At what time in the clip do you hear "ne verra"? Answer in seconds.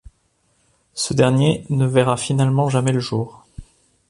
1.69-2.17